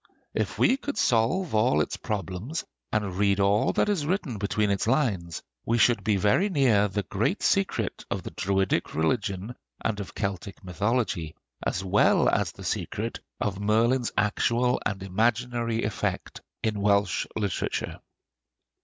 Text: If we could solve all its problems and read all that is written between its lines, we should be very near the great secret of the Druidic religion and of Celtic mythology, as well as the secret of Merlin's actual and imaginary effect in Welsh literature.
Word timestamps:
If 0.33 0.57
we 0.57 0.77
could 0.77 0.97
solve 0.97 1.53
all 1.53 1.79
its 1.79 1.95
problems 1.95 2.65
and 2.91 3.15
read 3.17 3.39
all 3.39 3.71
that 3.73 3.87
is 3.87 4.03
written 4.03 4.39
between 4.39 4.71
its 4.71 4.87
lines, 4.87 5.43
we 5.63 5.77
should 5.77 6.03
be 6.03 6.15
very 6.15 6.49
near 6.49 6.87
the 6.87 7.03
great 7.03 7.43
secret 7.43 8.03
of 8.09 8.23
the 8.23 8.31
Druidic 8.31 8.95
religion 8.95 9.53
and 9.85 9.99
of 9.99 10.15
Celtic 10.15 10.63
mythology, 10.63 11.35
as 11.63 11.83
well 11.83 12.27
as 12.27 12.51
the 12.51 12.63
secret 12.63 13.19
of 13.39 13.59
Merlin's 13.59 14.11
actual 14.17 14.79
and 14.87 15.03
imaginary 15.03 15.83
effect 15.83 16.41
in 16.63 16.81
Welsh 16.81 17.27
literature. 17.35 17.99